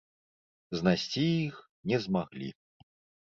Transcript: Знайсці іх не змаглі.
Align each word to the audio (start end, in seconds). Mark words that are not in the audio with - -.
Знайсці 0.79 1.25
іх 1.45 1.55
не 1.91 1.97
змаглі. 2.05 2.49